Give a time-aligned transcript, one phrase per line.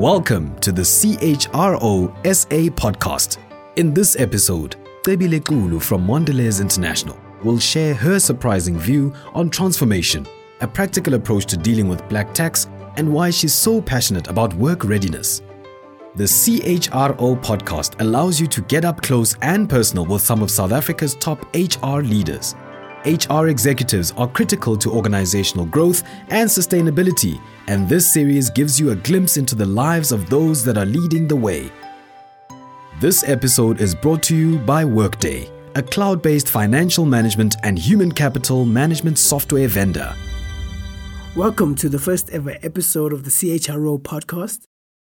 [0.00, 3.36] Welcome to the CHRO SA podcast.
[3.76, 10.26] In this episode, Cebile Xulu from Mondelez International will share her surprising view on transformation,
[10.62, 14.84] a practical approach to dealing with black tax, and why she's so passionate about work
[14.84, 15.42] readiness.
[16.14, 20.72] The CHRO podcast allows you to get up close and personal with some of South
[20.72, 22.54] Africa's top HR leaders.
[23.06, 28.94] HR executives are critical to organizational growth and sustainability, and this series gives you a
[28.94, 31.72] glimpse into the lives of those that are leading the way.
[33.00, 38.12] This episode is brought to you by Workday, a cloud based financial management and human
[38.12, 40.14] capital management software vendor.
[41.34, 44.66] Welcome to the first ever episode of the CHRO podcast.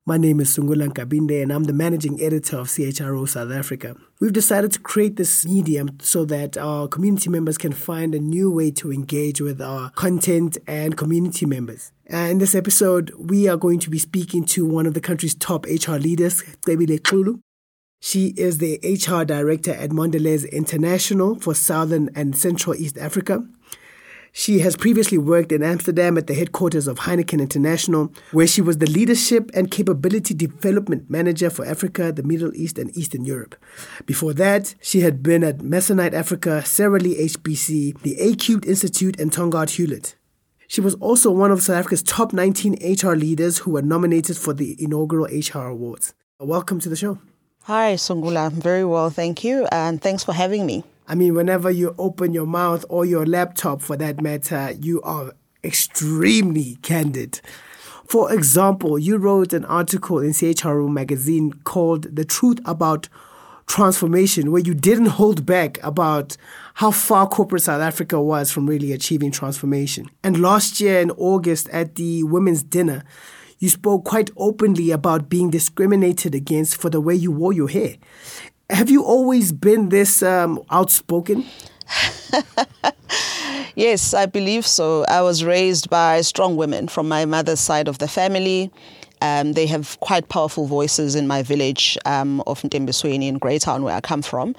[0.10, 3.96] My name is Sungula Nkabinde and I'm the managing editor of CHRO South Africa.
[4.20, 8.50] We've decided to create this medium so that our community members can find a new
[8.50, 11.92] way to engage with our content and community members.
[12.12, 15.36] Uh, in this episode, we are going to be speaking to one of the country's
[15.36, 17.40] top HR leaders, Cebile Xulu.
[18.02, 23.46] She is the HR director at Mondelez International for Southern and Central East Africa.
[24.32, 28.78] She has previously worked in Amsterdam at the headquarters of Heineken International, where she was
[28.78, 33.56] the Leadership and Capability Development Manager for Africa, the Middle East, and Eastern Europe.
[34.06, 39.20] Before that, she had been at Masonite Africa, Sara Lee HBC, the A Cubed Institute,
[39.20, 40.16] and Tongaat Hulett.
[40.68, 44.54] She was also one of South Africa's top 19 HR leaders who were nominated for
[44.54, 46.14] the inaugural HR Awards.
[46.40, 47.18] Welcome to the show.
[47.64, 48.52] Hi, Sungula.
[48.52, 50.84] Very well, thank you, and thanks for having me.
[51.10, 55.34] I mean, whenever you open your mouth or your laptop for that matter, you are
[55.64, 57.42] extremely candid.
[58.06, 63.10] For example, you wrote an article in CHRO magazine called The Truth About
[63.66, 66.38] Transformation, where you didn't hold back about
[66.76, 70.12] how far corporate South Africa was from really achieving transformation.
[70.24, 73.04] And last year in August at the Women's Dinner,
[73.60, 77.98] you spoke quite openly about being discriminated against for the way you wore your hair.
[78.70, 81.46] Have you always been this um, outspoken?
[83.76, 85.06] yes, I believe so.
[85.06, 88.72] I was raised by strong women from my mother's side of the family.
[89.22, 93.96] Um, they have quite powerful voices in my village um, of Ntembesweni in Greytown, where
[93.96, 94.56] I come from.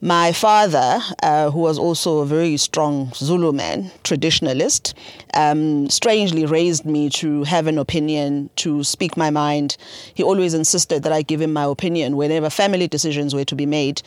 [0.00, 4.94] My father, uh, who was also a very strong Zulu man, traditionalist,
[5.34, 9.76] um, strangely raised me to have an opinion, to speak my mind.
[10.14, 13.66] He always insisted that I give him my opinion whenever family decisions were to be
[13.66, 14.02] made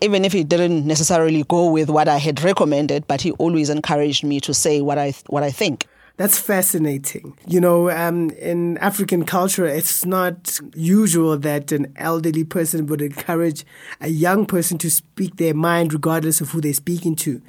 [0.00, 4.24] even if he didn't necessarily go with what I had recommended, but he always encouraged
[4.24, 5.86] me to say what I what I think.
[6.18, 7.38] That's fascinating.
[7.46, 13.64] You know, um, in African culture, it's not usual that an elderly person would encourage
[14.00, 17.40] a young person to speak their mind regardless of who they're speaking to.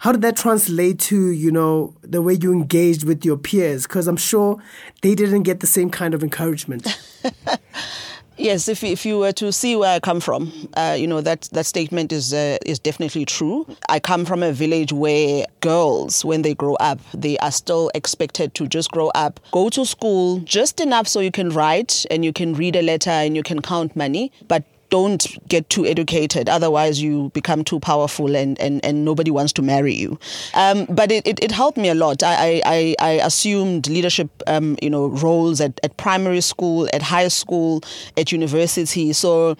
[0.00, 3.82] How did that translate to, you know, the way you engaged with your peers?
[3.82, 4.56] Because I'm sure
[5.02, 6.98] they didn't get the same kind of encouragement.
[8.36, 11.48] Yes, if if you were to see where I come from, uh, you know that
[11.52, 13.64] that statement is uh, is definitely true.
[13.88, 18.54] I come from a village where girls, when they grow up, they are still expected
[18.54, 22.32] to just grow up, go to school just enough so you can write and you
[22.32, 26.48] can read a letter and you can count money, but don't get too educated.
[26.48, 30.18] Otherwise, you become too powerful and, and, and nobody wants to marry you.
[30.54, 32.22] Um, but it, it, it, helped me a lot.
[32.22, 37.28] I, I, I assumed leadership um, you know, roles at, at primary school, at high
[37.28, 37.82] school,
[38.16, 39.12] at university.
[39.12, 39.56] So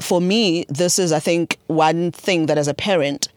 [0.00, 3.28] for me, this is, I think, one thing that as a parent,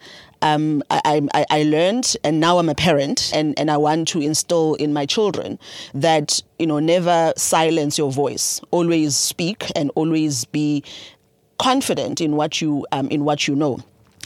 [0.41, 4.21] um, I, I, I, learned, and now I'm a parent, and, and I want to
[4.21, 5.59] instill in my children
[5.93, 8.61] that you know never silence your voice.
[8.71, 10.83] Always speak, and always be
[11.59, 13.79] confident in what you um, in what you know.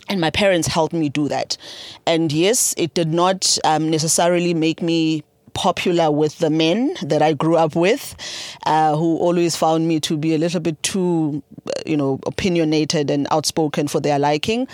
[0.10, 1.58] And my parents helped me do that.
[2.06, 5.24] And yes, it did not um, necessarily make me
[5.54, 8.16] popular with the men that I grew up with,
[8.66, 11.42] uh, who always found me to be a little bit too,
[11.86, 14.68] you know, opinionated and outspoken for their liking.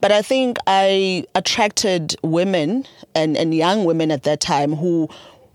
[0.00, 5.08] But I think I attracted women and, and young women at that time who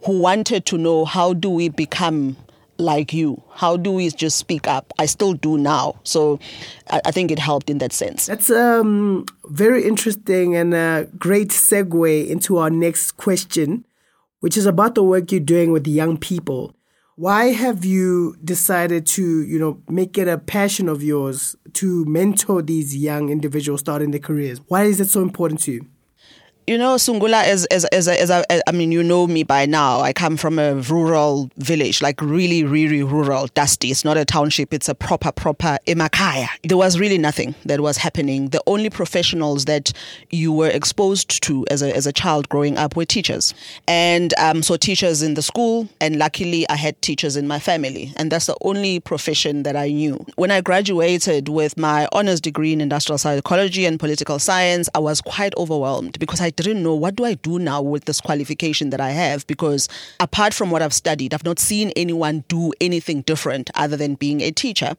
[0.05, 2.37] who wanted to know how do we become
[2.77, 3.41] like you?
[3.53, 4.93] How do we just speak up?
[4.99, 5.99] I still do now.
[6.03, 6.39] So
[6.89, 8.25] I, I think it helped in that sense.
[8.25, 13.85] That's um, very interesting and a great segue into our next question,
[14.39, 16.75] which is about the work you're doing with young people.
[17.17, 22.61] Why have you decided to, you know, make it a passion of yours to mentor
[22.61, 24.59] these young individuals starting their careers?
[24.67, 25.87] Why is it so important to you?
[26.67, 29.99] You know, Sungula, as as as as I, I mean, you know me by now.
[29.99, 33.91] I come from a rural village, like really, really rural, dusty.
[33.91, 34.73] It's not a township.
[34.73, 36.47] It's a proper, proper imakaya.
[36.63, 38.49] There was really nothing that was happening.
[38.49, 39.93] The only professionals that
[40.31, 43.53] you were exposed to as a as a child growing up were teachers,
[43.87, 48.11] and um, so teachers in the school, and luckily I had teachers in my family,
[48.17, 50.25] and that's the only profession that I knew.
[50.35, 55.21] When I graduated with my honors degree in industrial psychology and political science, I was
[55.21, 59.01] quite overwhelmed because I didn't know what do I do now with this qualification that
[59.01, 59.87] I have because
[60.19, 64.41] apart from what I've studied, I've not seen anyone do anything different other than being
[64.41, 64.95] a teacher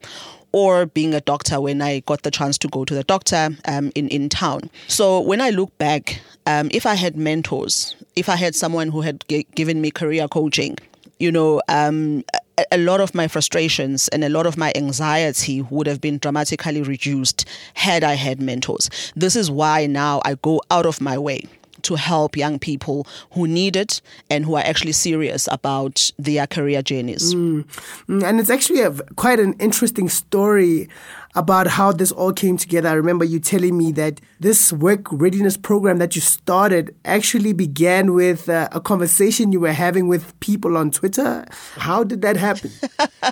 [0.53, 3.93] or being a doctor when I got the chance to go to the doctor um,
[3.95, 4.71] in, in town.
[4.89, 9.03] So when I look back, um, if I had mentors, if I had someone who
[9.03, 10.77] had g- given me career coaching,
[11.19, 12.25] you know, um,
[12.71, 16.83] a, lot of my frustrations and a lot of my anxiety would have been dramatically
[16.83, 17.45] reduced
[17.75, 18.91] had I had mentors.
[19.15, 21.45] This is why now I go out of my way
[21.83, 24.01] to help young people who need it
[24.31, 27.35] and who are actually serious about their career journeys.
[27.35, 27.65] Mm.
[28.09, 30.89] And it's actually a, quite an interesting story
[31.37, 32.89] about how this all came together.
[32.89, 38.15] I remember you telling me that this work readiness program that you started actually began
[38.15, 41.45] with uh, a conversation you were having with people on Twitter.
[41.77, 42.71] How did that happen?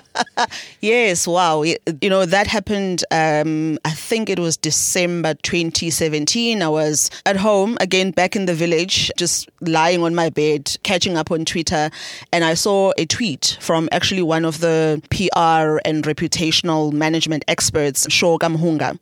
[0.81, 1.63] yes, wow.
[1.63, 6.61] You know, that happened, um, I think it was December 2017.
[6.61, 11.17] I was at home, again, back in the village, just lying on my bed, catching
[11.17, 11.89] up on Twitter,
[12.31, 17.94] and I saw a tweet from actually one of the PR and reputational management experts
[18.03, 18.97] it's.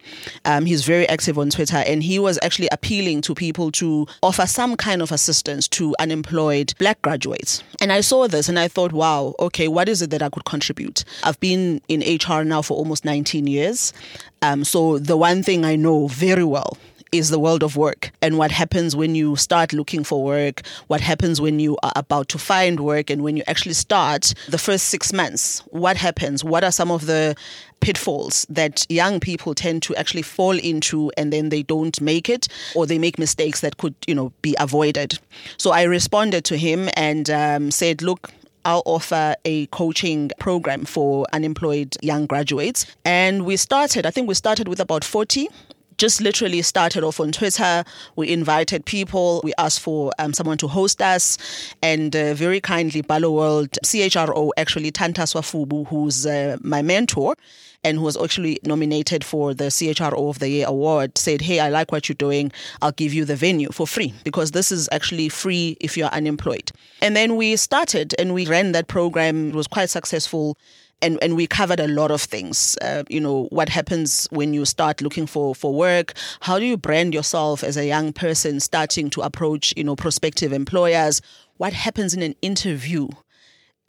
[0.45, 4.45] Um, he's very active on Twitter and he was actually appealing to people to offer
[4.45, 7.63] some kind of assistance to unemployed black graduates.
[7.81, 10.45] And I saw this and I thought, wow, okay, what is it that I could
[10.45, 11.03] contribute?
[11.23, 13.93] I've been in HR now for almost 19 years.
[14.41, 16.77] Um, so the one thing I know very well
[17.13, 20.99] is the world of work and what happens when you start looking for work, what
[20.99, 24.87] happens when you are about to find work, and when you actually start the first
[24.87, 25.59] six months.
[25.67, 26.43] What happens?
[26.43, 27.35] What are some of the
[27.81, 32.47] pitfalls that young people tend to actually fall into and then they don't make it
[32.75, 35.19] or they make mistakes that could, you know, be avoided.
[35.57, 38.31] So I responded to him and um, said, look,
[38.65, 42.85] I'll offer a coaching program for unemployed young graduates.
[43.03, 45.49] And we started, I think we started with about 40
[45.97, 47.83] just literally started off on Twitter.
[48.15, 49.41] We invited people.
[49.43, 51.37] We asked for um, someone to host us.
[51.81, 57.35] And uh, very kindly, Barloworld CHRO, actually, Tanta Swafubu, who's uh, my mentor,
[57.83, 61.69] and who was actually nominated for the CHRO of the Year award, said, Hey, I
[61.69, 62.51] like what you're doing.
[62.81, 66.71] I'll give you the venue for free because this is actually free if you're unemployed.
[67.01, 69.49] And then we started and we ran that program.
[69.49, 70.57] It was quite successful
[71.03, 72.77] and, and we covered a lot of things.
[72.81, 76.13] Uh, you know, what happens when you start looking for, for work?
[76.39, 80.53] How do you brand yourself as a young person starting to approach, you know, prospective
[80.53, 81.21] employers?
[81.57, 83.09] What happens in an interview?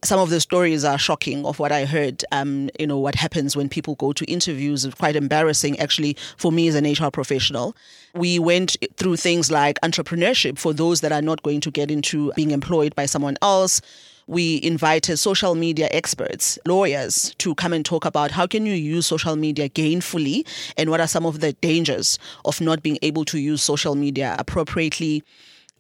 [0.03, 2.25] some of the stories are shocking of what I heard.
[2.31, 6.53] Um, you know, what happens when people go to interviews is quite embarrassing, actually, for
[6.53, 7.75] me as an HR professional.
[8.15, 12.33] We went through things like entrepreneurship for those that are not going to get into
[12.37, 13.81] being employed by someone else
[14.27, 19.07] we invited social media experts, lawyers, to come and talk about how can you use
[19.07, 23.39] social media gainfully and what are some of the dangers of not being able to
[23.39, 25.23] use social media appropriately.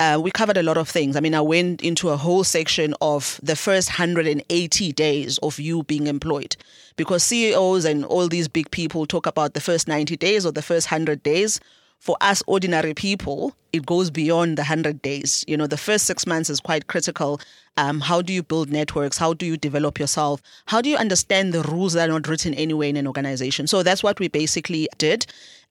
[0.00, 1.14] Uh, we covered a lot of things.
[1.14, 5.84] I mean, I went into a whole section of the first 180 days of you
[5.84, 6.56] being employed
[6.96, 10.62] because CEOs and all these big people talk about the first 90 days or the
[10.62, 11.60] first 100 days
[12.04, 15.42] for us ordinary people, it goes beyond the 100 days.
[15.48, 17.40] You know, the first six months is quite critical.
[17.78, 19.16] Um, how do you build networks?
[19.16, 20.42] How do you develop yourself?
[20.66, 23.66] How do you understand the rules that are not written anywhere in an organization?
[23.66, 25.24] So that's what we basically did.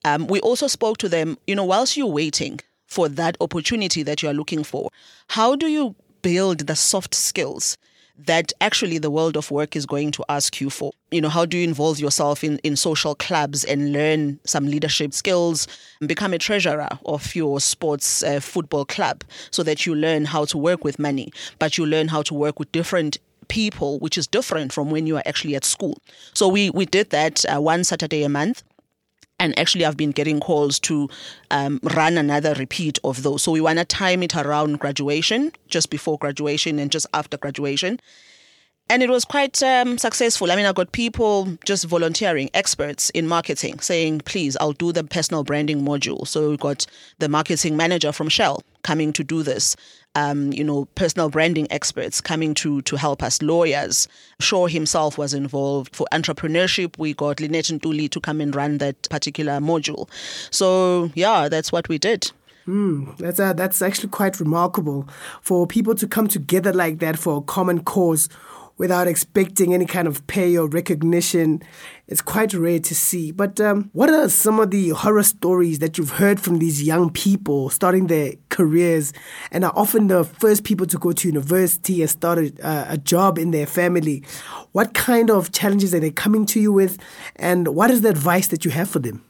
[0.06, 4.24] Um, we also spoke to them, you know, whilst you're waiting for that opportunity that
[4.24, 4.90] you are looking for,
[5.28, 7.78] how do you build the soft skills?
[8.17, 10.91] That actually the world of work is going to ask you for.
[11.12, 15.13] You know, how do you involve yourself in, in social clubs and learn some leadership
[15.13, 15.67] skills,
[16.05, 20.58] become a treasurer of your sports uh, football club so that you learn how to
[20.58, 23.17] work with money, but you learn how to work with different
[23.48, 25.98] people, which is different from when you are actually at school.
[26.34, 28.63] So we, we did that uh, one Saturday a month
[29.40, 31.10] and actually I've been getting calls to
[31.52, 33.44] um, run another repeat of those.
[33.44, 38.00] So we want to time it around graduation, just before graduation and just after graduation.
[38.90, 40.52] And it was quite um, successful.
[40.52, 45.04] I mean, I got people just volunteering, experts in marketing, saying, please, I'll do the
[45.04, 46.28] personal branding module.
[46.28, 46.86] So we got
[47.20, 49.75] the marketing manager from Shell coming to do this
[50.16, 54.08] um, you know, personal branding experts coming to to help us, lawyers.
[54.40, 55.96] Shaw himself was involved.
[55.96, 60.10] For entrepreneurship, we got Lynette Ntuli to come and run that particular module.
[60.52, 62.32] So yeah, that's what we did.
[62.68, 65.08] Mm, that's uh, that's actually quite remarkable
[65.42, 68.30] for people to come together like that for a common cause
[68.77, 71.62] without expecting any kind of pay or recognition.
[72.08, 73.32] It's quite rare to see.
[73.32, 77.12] But um, what are some of the horror stories that you've heard from these young
[77.12, 79.13] people starting their careers
[79.51, 83.38] and are often the first people to go to university and start a, a job
[83.38, 84.24] in their family?
[84.72, 86.98] What kind of challenges are they coming to you with,
[87.36, 89.24] and what is the advice that you have for them?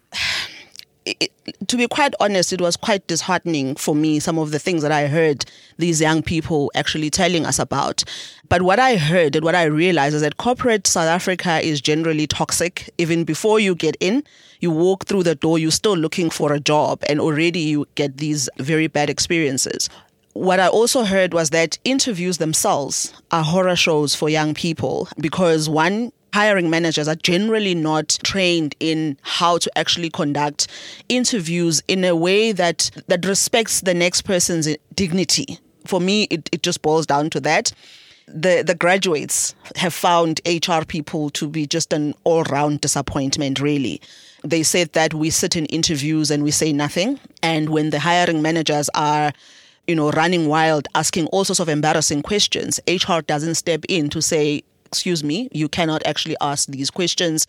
[1.05, 1.31] It,
[1.67, 4.91] to be quite honest, it was quite disheartening for me, some of the things that
[4.91, 5.45] I heard
[5.77, 8.03] these young people actually telling us about.
[8.49, 12.27] But what I heard and what I realized is that corporate South Africa is generally
[12.27, 12.89] toxic.
[12.97, 14.23] Even before you get in,
[14.59, 18.17] you walk through the door, you're still looking for a job, and already you get
[18.17, 19.89] these very bad experiences.
[20.33, 25.69] What I also heard was that interviews themselves are horror shows for young people because
[25.69, 30.67] one, hiring managers are generally not trained in how to actually conduct
[31.07, 35.59] interviews in a way that that respects the next person's dignity.
[35.85, 37.71] For me, it, it just boils down to that.
[38.27, 44.01] The the graduates have found HR people to be just an all round disappointment, really.
[44.43, 47.19] They said that we sit in interviews and we say nothing.
[47.43, 49.31] And when the hiring managers are
[49.87, 52.79] you know, running wild, asking all sorts of embarrassing questions.
[52.87, 54.63] HR doesn't step in to say,
[54.93, 57.47] excuse me, you cannot actually ask these questions.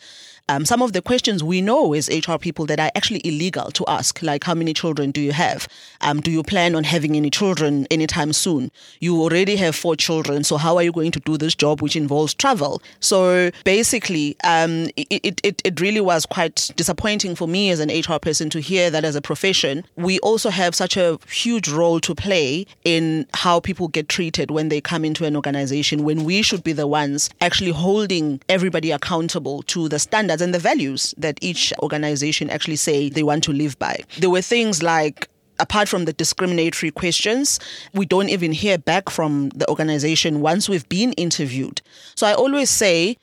[0.50, 3.84] Um, some of the questions we know as HR people that are actually illegal to
[3.88, 5.66] ask, like how many children do you have?
[6.02, 8.70] Um, do you plan on having any children anytime soon?
[9.00, 11.96] You already have four children, so how are you going to do this job which
[11.96, 12.82] involves travel?
[13.00, 18.18] So basically, um, it, it, it really was quite disappointing for me as an HR
[18.18, 22.14] person to hear that as a profession, we also have such a huge role to
[22.14, 26.62] play in how people get treated when they come into an organization, when we should
[26.62, 31.38] be the ones actually holding everybody accountable to the standards standards and the values that
[31.40, 34.02] each organization actually say they want to live by.
[34.18, 35.28] There were things like
[35.60, 37.60] apart from the discriminatory questions,
[37.92, 41.80] we don't even hear back from the organization once we've been interviewed.
[42.16, 43.16] So I always say,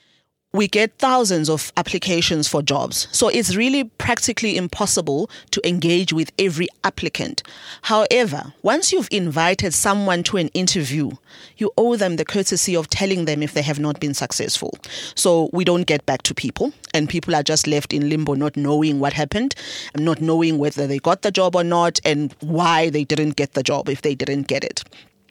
[0.54, 3.08] we get thousands of applications for jobs.
[3.12, 7.42] So it's really practically impossible to engage with every applicant.
[7.84, 11.12] However, once you've invited someone to an interview,
[11.56, 14.78] you owe them the courtesy of telling them if they have not been successful.
[15.16, 18.58] So we don't get back to people, and people are just left in limbo, not
[18.58, 19.56] knowing what happened,
[19.96, 23.64] not knowing whether they got the job or not, and why they didn't get the
[23.64, 24.84] job if they didn't get it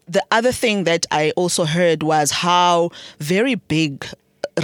[0.08, 4.04] the other thing that I also heard was how very big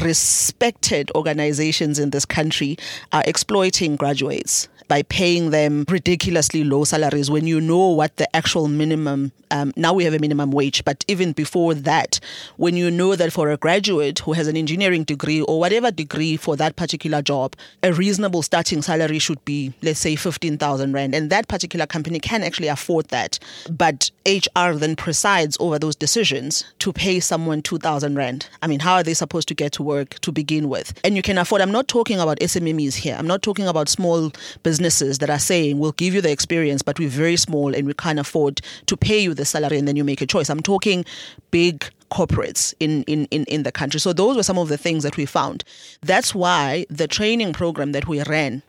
[0.02, 2.76] respected organizations in this country
[3.12, 8.68] are exploiting graduates by paying them ridiculously low salaries when you know what the actual
[8.68, 12.18] minimum um, now we have a minimum wage but even before that
[12.56, 16.36] when you know that for a graduate who has an engineering degree or whatever degree
[16.36, 21.14] for that particular job a reasonable starting salary should be let's say 15000 rand.
[21.14, 23.38] And that particular company can actually afford that.
[23.70, 28.48] But HR then presides over those decisions to pay someone 2000 rand.
[28.62, 30.98] I mean how are they supposed to get to work to begin with?
[31.04, 33.16] And you can afford i'm not talking about SMMEs here.
[33.18, 36.82] I'm not talking about small business businesses that are saying, we'll give you the experience,
[36.82, 39.96] but we're very small and we can't afford to pay you the salary and then
[39.96, 40.50] you make a choice.
[40.50, 41.02] I'm talking
[41.50, 44.00] big corporates in, in, in, in the country.
[44.00, 45.64] So those were some of the things that we found.
[46.02, 48.62] That's why the training program that we ran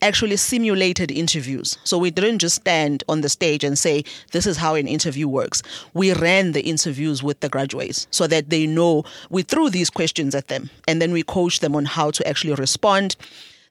[0.00, 1.76] actually simulated interviews.
[1.84, 4.02] So we didn't just stand on the stage and say,
[4.32, 5.62] this is how an interview works.
[5.92, 10.34] We ran the interviews with the graduates so that they know we threw these questions
[10.34, 13.14] at them and then we coached them on how to actually respond.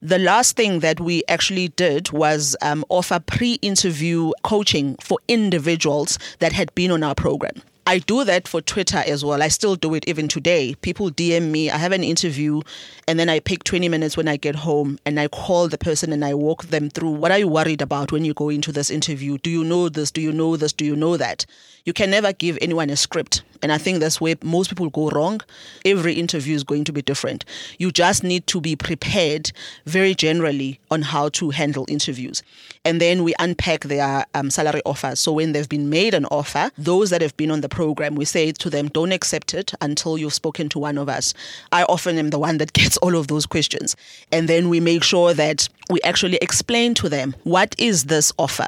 [0.02, 6.18] The last thing that we actually did was um, offer pre interview coaching for individuals
[6.40, 7.62] that had been on our program.
[7.86, 9.42] I do that for Twitter as well.
[9.44, 10.76] I still do it even today.
[10.76, 12.62] People DM me, I have an interview,
[13.10, 16.14] and then I pick 20 minutes when I get home and I call the person
[16.14, 18.92] and I walk them through what are you worried about when you go into this
[18.92, 19.40] interview?
[19.40, 20.12] Do you know this?
[20.12, 20.74] Do you know this?
[20.74, 21.44] Do you know that?
[21.86, 23.42] You can never give anyone a script.
[23.62, 25.42] And I think that's where most people go wrong.
[25.84, 27.46] Every interview is going to be different.
[27.78, 29.52] You just need to be prepared
[29.86, 32.42] very generally on how to handle interviews.
[32.86, 35.20] And then we unpack their um, salary offers.
[35.20, 38.26] So when they've been made an offer, those that have been on the program, we
[38.26, 41.34] say to them, don't accept it until you've spoken to one of us.
[41.72, 43.96] I often am the one that gets all of those questions.
[44.32, 48.68] And then we make sure that we actually explain to them what is this offer?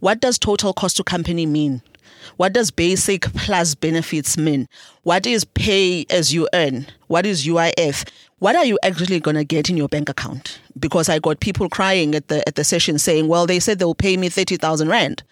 [0.00, 1.82] What does total cost to company mean?
[2.36, 4.68] What does basic plus benefits mean?
[5.02, 6.86] What is pay as you earn?
[7.06, 8.08] What is UIF?
[8.38, 10.60] What are you actually going to get in your bank account?
[10.78, 13.94] Because I got people crying at the at the session saying, "Well, they said they'll
[13.94, 15.22] pay me 30,000 rand."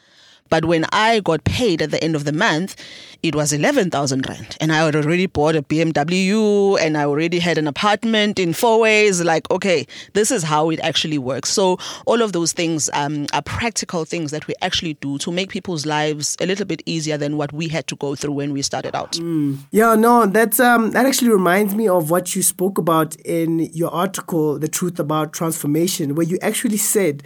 [0.49, 2.77] But when I got paid at the end of the month,
[3.23, 4.57] it was 11,000 Rand.
[4.61, 9.25] And I had already bought a BMW and I already had an apartment in Fourways.
[9.25, 11.51] Like, okay, this is how it actually works.
[11.51, 15.51] So, all of those things um, are practical things that we actually do to make
[15.51, 18.63] people's lives a little bit easier than what we had to go through when we
[18.63, 19.13] started out.
[19.13, 19.59] Mm.
[19.71, 23.91] Yeah, no, that's um, that actually reminds me of what you spoke about in your
[23.91, 27.23] article, The Truth About Transformation, where you actually said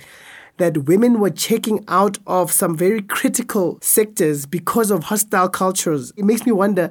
[0.61, 6.13] that women were checking out of some very critical sectors because of hostile cultures.
[6.17, 6.91] It makes me wonder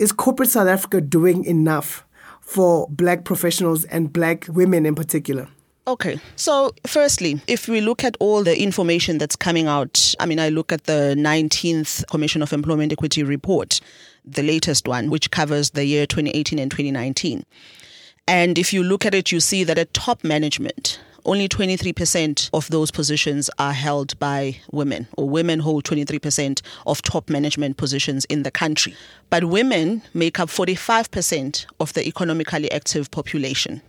[0.00, 2.04] is corporate South Africa doing enough
[2.40, 5.48] for black professionals and black women in particular?
[5.86, 6.18] Okay.
[6.36, 10.48] So, firstly, if we look at all the information that's coming out, I mean, I
[10.48, 13.80] look at the 19th Commission of Employment Equity report,
[14.24, 17.44] the latest one, which covers the year 2018 and 2019.
[18.26, 22.68] And if you look at it, you see that at top management, only 23% of
[22.70, 28.42] those positions are held by women, or women hold 23% of top management positions in
[28.42, 28.94] the country.
[29.30, 33.80] But women make up 45% of the economically active population.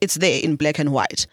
[0.00, 1.26] It's there in black and white.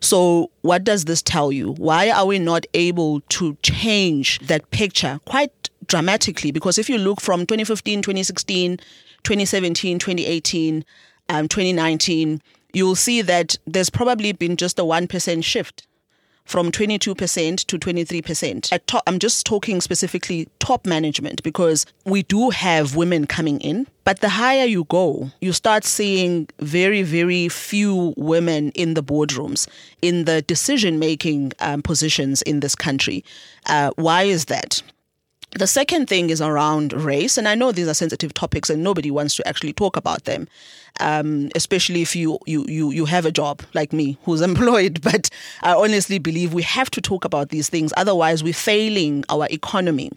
[0.00, 1.72] So, what does this tell you?
[1.72, 6.50] Why are we not able to change that picture quite dramatically?
[6.50, 8.78] Because if you look from 2015, 2016,
[9.22, 10.84] 2017, 2018,
[11.28, 15.86] um, 2019, you'll see that there's probably been just a 1% shift
[16.44, 18.72] from 22% to 23%.
[18.72, 23.86] At top, I'm just talking specifically top management because we do have women coming in,
[24.04, 29.68] but the higher you go, you start seeing very, very few women in the boardrooms,
[30.02, 33.24] in the decision making um, positions in this country.
[33.66, 34.82] Uh, why is that?
[35.58, 39.10] The second thing is around race, and I know these are sensitive topics and nobody
[39.10, 40.48] wants to actually talk about them,
[40.98, 45.02] um, especially if you, you, you, you have a job like me who's employed.
[45.02, 45.28] But
[45.62, 50.10] I honestly believe we have to talk about these things, otherwise, we're failing our economy.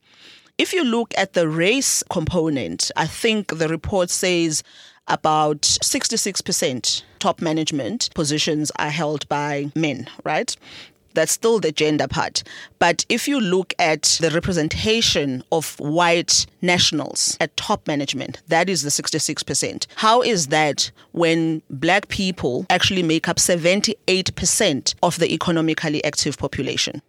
[0.57, 4.63] If you look at the race component, I think the report says
[5.07, 10.55] about 66% top management positions are held by men, right?
[11.15, 12.43] That's still the gender part.
[12.77, 18.84] But if you look at the representation of white nationals at top management, that is
[18.84, 19.88] the 66%.
[19.95, 27.01] How is that when black people actually make up 78% of the economically active population?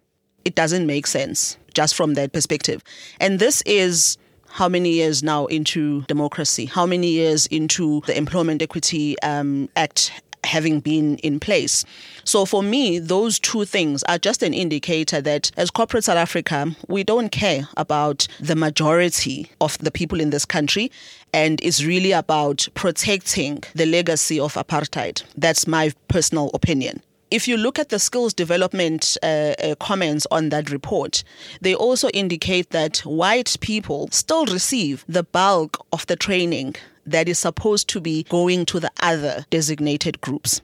[0.45, 2.83] It doesn't make sense just from that perspective.
[3.21, 4.17] And this is
[4.57, 6.65] how many years now into democracy?
[6.65, 10.13] How many years into the Employment Equity um, Act
[10.47, 11.85] having been in place.
[12.25, 16.75] So for me, those two things are just an indicator that as corporate South Africa,
[16.89, 20.91] we don't care about the majority of the people in this country
[21.33, 25.23] and it's really about protecting the legacy of apartheid.
[25.37, 30.51] That's my personal opinion if you look at the skills development uh, uh, comments on
[30.51, 31.25] that report,
[31.61, 37.39] they also indicate that white people still receive the bulk of the training that is
[37.39, 40.61] supposed to be going to the other designated groups.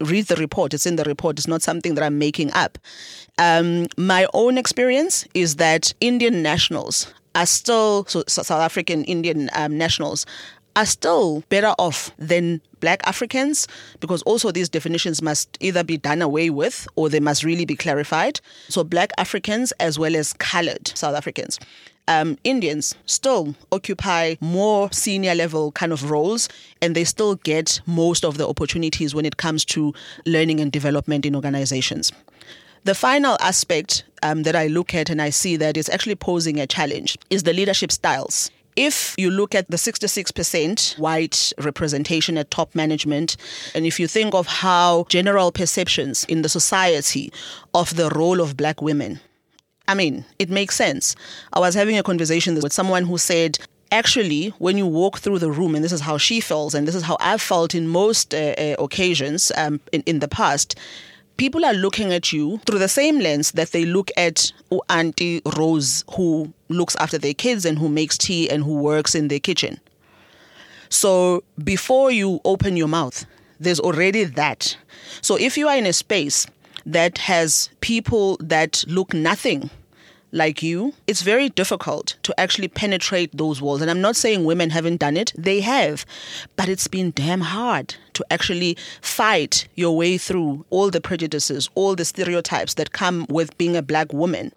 [0.00, 2.78] Read the report, it's in the report, it's not something that I'm making up.
[3.38, 9.76] Um, my own experience is that Indian nationals are still, so South African Indian um,
[9.76, 10.26] nationals
[10.76, 13.68] are still better off than black Africans
[14.00, 17.76] because also these definitions must either be done away with or they must really be
[17.76, 18.40] clarified.
[18.68, 21.58] So, black Africans as well as colored South Africans
[22.08, 26.48] um, Indians still occupy more senior level kind of roles
[26.82, 29.94] and they still get most of the opportunities when it comes to
[30.26, 32.12] learning and development in organizations.
[32.84, 36.60] The final aspect um, that I look at and I see that is actually posing
[36.60, 38.50] a challenge is the leadership styles.
[38.76, 43.36] If you look at the 66% white representation at top management,
[43.74, 47.32] and if you think of how general perceptions in the society
[47.72, 49.20] of the role of black women
[49.86, 51.14] I mean, it makes sense.
[51.52, 53.58] I was having a conversation with someone who said,
[53.92, 56.94] actually, when you walk through the room, and this is how she feels, and this
[56.94, 60.74] is how I've felt in most uh, uh, occasions um, in, in the past,
[61.36, 64.52] people are looking at you through the same lens that they look at
[64.88, 69.28] Auntie Rose, who looks after their kids and who makes tea and who works in
[69.28, 69.80] their kitchen.
[70.88, 73.26] So before you open your mouth,
[73.60, 74.76] there's already that.
[75.20, 76.46] So if you are in a space
[76.86, 79.70] that has people that look nothing
[80.34, 83.80] like you, it's very difficult to actually penetrate those walls.
[83.80, 86.04] And I'm not saying women haven't done it, they have.
[86.56, 91.94] But it's been damn hard to actually fight your way through all the prejudices, all
[91.94, 94.52] the stereotypes that come with being a black woman.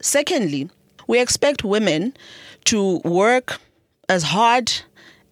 [0.00, 0.70] Secondly,
[1.08, 2.14] we expect women
[2.66, 3.60] to work
[4.08, 4.72] as hard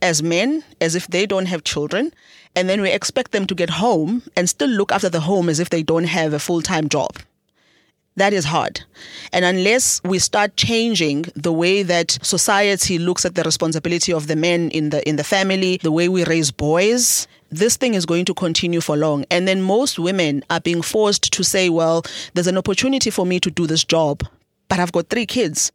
[0.03, 2.13] as men as if they don't have children
[2.57, 5.61] and then we expect them to get home and still look after the home as
[5.61, 7.17] if they don't have a full time job.
[8.17, 8.81] That is hard.
[9.33, 14.37] And unless we start changing the way that society looks at the responsibility of the
[14.37, 18.25] men in the in the family, the way we raise boys, this thing is going
[18.27, 19.25] to continue for long.
[19.33, 23.41] And then most women are being forced to say, well, there's an opportunity for me
[23.41, 24.23] to do this job,
[24.69, 25.73] but I've got three kids.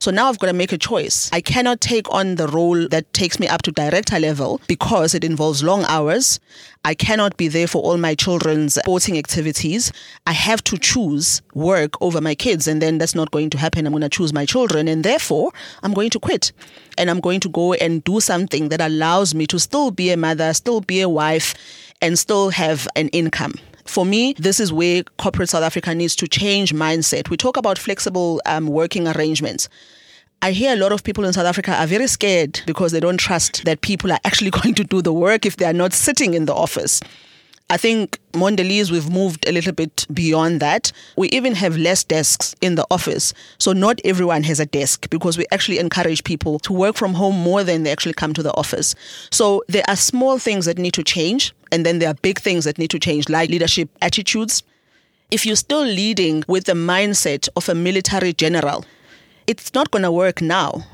[0.00, 1.28] So now I've got to make a choice.
[1.30, 5.22] I cannot take on the role that takes me up to director level because it
[5.24, 6.40] involves long hours.
[6.86, 9.92] I cannot be there for all my children's sporting activities.
[10.26, 13.86] I have to choose work over my kids, and then that's not going to happen.
[13.86, 16.52] I'm going to choose my children, and therefore I'm going to quit.
[16.96, 20.16] And I'm going to go and do something that allows me to still be a
[20.16, 21.54] mother, still be a wife,
[22.00, 23.52] and still have an income.
[23.84, 27.30] For me, this is where corporate South Africa needs to change mindset.
[27.30, 29.68] We talk about flexible um, working arrangements.
[30.42, 33.18] I hear a lot of people in South Africa are very scared because they don't
[33.18, 36.34] trust that people are actually going to do the work if they are not sitting
[36.34, 37.00] in the office.
[37.70, 40.90] I think Mondelez, we've moved a little bit beyond that.
[41.16, 43.32] We even have less desks in the office.
[43.58, 47.36] So not everyone has a desk because we actually encourage people to work from home
[47.36, 48.96] more than they actually come to the office.
[49.30, 51.54] So there are small things that need to change.
[51.72, 54.62] And then there are big things that need to change, like leadership attitudes.
[55.30, 58.84] If you're still leading with the mindset of a military general,
[59.46, 60.84] it's not going to work now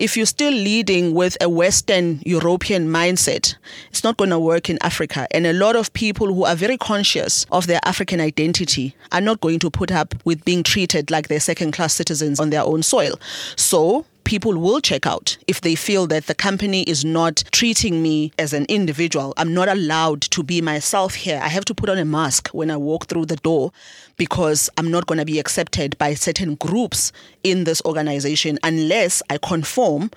[0.00, 3.54] if you're still leading with a Western European mindset,
[3.90, 5.28] it's not going to work in Africa.
[5.30, 9.42] And a lot of people who are very conscious of their African identity are not
[9.42, 12.82] going to put up with being treated like they're second class citizens on their own
[12.82, 13.20] soil.
[13.56, 18.32] So people will check out if they feel that the company is not treating me
[18.38, 19.34] as an individual.
[19.36, 21.40] I'm not allowed to be myself here.
[21.42, 23.72] I have to put on a mask when I walk through the door
[24.16, 29.38] because I'm not going to be accepted by certain groups in this organization unless I
[29.38, 30.10] conform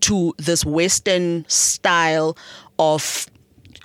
[0.00, 2.36] to this Western style
[2.78, 3.26] of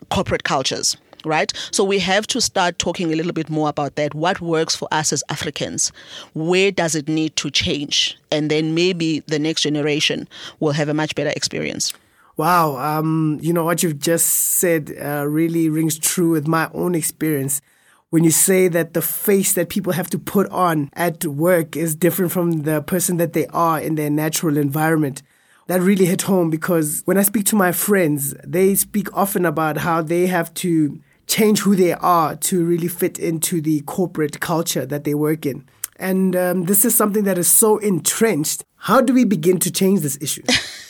[0.09, 1.51] corporate cultures right?
[1.71, 4.13] So we have to start talking a little bit more about that.
[4.13, 5.91] What works for us as Africans?
[6.33, 8.17] Where does it need to change?
[8.31, 10.27] And then maybe the next generation
[10.59, 11.93] will have a much better experience.
[12.35, 16.95] Wow, um, you know what you've just said uh, really rings true with my own
[16.95, 17.61] experience.
[18.09, 21.95] When you say that the face that people have to put on at work is
[21.95, 25.21] different from the person that they are in their natural environment,
[25.67, 29.77] that really hit home because when I speak to my friends, they speak often about
[29.77, 34.85] how they have to change who they are to really fit into the corporate culture
[34.85, 35.65] that they work in.
[35.97, 38.63] And um, this is something that is so entrenched.
[38.75, 40.43] How do we begin to change this issue?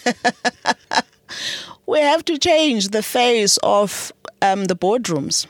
[1.85, 5.47] we have to change the face of um, the boardrooms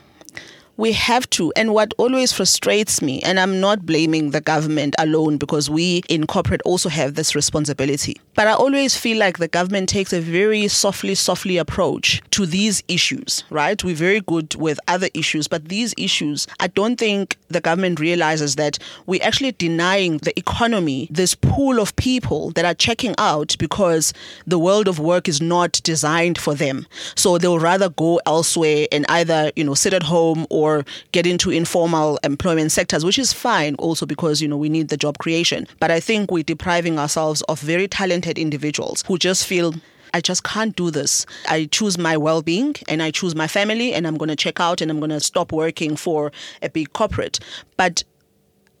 [0.76, 1.52] we have to.
[1.56, 6.26] And what always frustrates me, and I'm not blaming the government alone because we in
[6.26, 10.66] corporate also have this responsibility, but I always feel like the government takes a very
[10.68, 13.82] softly, softly approach to these issues, right?
[13.82, 18.56] We're very good with other issues, but these issues, I don't think the government realizes
[18.56, 24.12] that we're actually denying the economy this pool of people that are checking out because
[24.46, 26.86] the world of work is not designed for them.
[27.14, 31.26] So they'll rather go elsewhere and either, you know, sit at home or or get
[31.26, 35.18] into informal employment sectors, which is fine also because, you know, we need the job
[35.18, 35.66] creation.
[35.78, 39.74] But I think we're depriving ourselves of very talented individuals who just feel
[40.14, 41.26] I just can't do this.
[41.48, 44.60] I choose my well being and I choose my family, and I'm going to check
[44.60, 47.40] out and I'm going to stop working for a big corporate.
[47.76, 48.04] But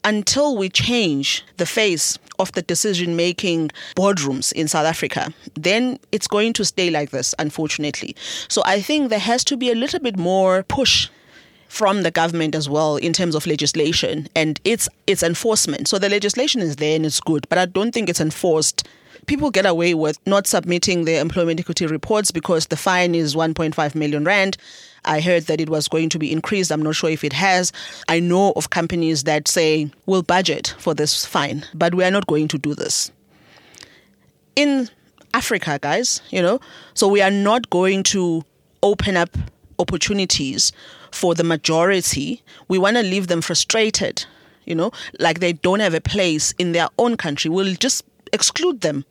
[0.04, 6.28] until we change the face of the decision making boardrooms in South Africa, then it's
[6.28, 8.14] going to stay like this, unfortunately.
[8.48, 11.08] So I think there has to be a little bit more push
[11.68, 15.88] from the government as well in terms of legislation and its its enforcement.
[15.88, 18.86] So the legislation is there and it's good, but I don't think it's enforced.
[19.26, 23.94] People get away with not submitting their employment equity reports because the fine is 1.5
[23.94, 24.56] million rand.
[25.06, 26.70] I heard that it was going to be increased.
[26.70, 27.72] I'm not sure if it has.
[28.08, 32.26] I know of companies that say we'll budget for this fine, but we are not
[32.26, 33.10] going to do this.
[34.56, 34.88] In
[35.32, 36.60] Africa, guys, you know,
[36.94, 38.44] so we are not going to
[38.82, 39.36] open up
[39.78, 40.72] opportunities
[41.14, 44.24] for the majority, we want to leave them frustrated,
[44.64, 47.50] you know, like they don't have a place in their own country.
[47.50, 49.04] We'll just exclude them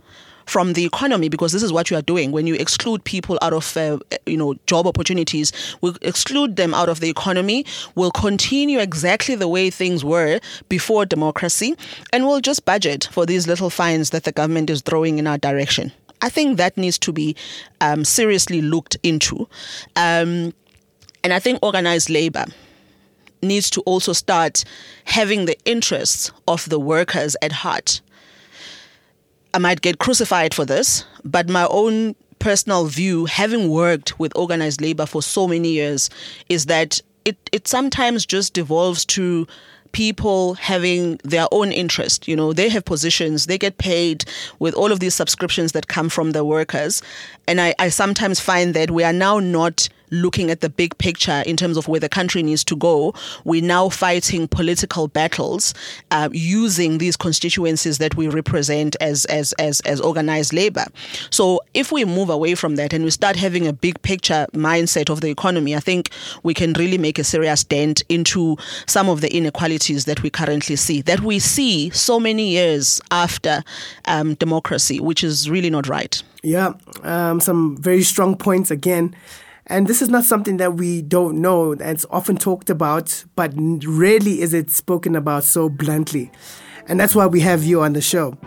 [0.45, 2.31] from the economy because this is what you are doing.
[2.31, 6.89] When you exclude people out of uh, you know job opportunities we'll exclude them out
[6.89, 7.65] of the economy.
[7.95, 11.75] We'll continue exactly the way things were before democracy
[12.11, 15.37] and we'll just budget for these little fines that the government is throwing in our
[15.37, 15.93] direction.
[16.21, 17.35] I think that needs to be
[17.81, 19.47] um, seriously looked into.
[19.97, 20.53] Um,
[21.23, 22.45] and I think organized labor
[23.41, 24.63] needs to also start
[25.05, 28.01] having the interests of the workers at heart.
[29.53, 34.81] I might get crucified for this, but my own personal view, having worked with organized
[34.81, 36.09] labor for so many years,
[36.49, 39.47] is that it, it sometimes just devolves to
[39.93, 42.27] people having their own interest.
[42.27, 44.25] You know, they have positions, they get paid
[44.59, 47.01] with all of these subscriptions that come from the workers.
[47.47, 51.43] And I, I sometimes find that we are now not looking at the big picture
[51.45, 53.13] in terms of where the country needs to go.
[53.43, 55.73] We're now fighting political battles
[56.11, 60.85] uh, using these constituencies that we represent as, as, as, as organized labor.
[61.29, 65.09] So if we move away from that and we start having a big picture mindset
[65.09, 66.09] of the economy, I think
[66.43, 70.75] we can really make a serious dent into some of the inequalities that we currently
[70.75, 73.63] see, that we see so many years after
[74.05, 76.21] um, democracy, which is really not right.
[76.43, 76.73] Yeah,
[77.03, 79.15] um, some very strong points again.
[79.67, 81.71] And this is not something that we don't know.
[81.71, 86.31] It's often talked about, but rarely is it spoken about so bluntly.
[86.87, 88.37] And that's why we have you on the show.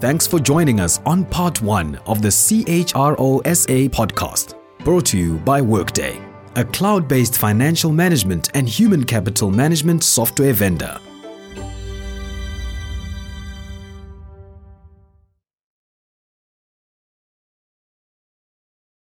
[0.00, 5.60] Thanks for joining us on part one of the CHROSA podcast, brought to you by
[5.60, 6.20] Workday,
[6.56, 10.98] a cloud based financial management and human capital management software vendor.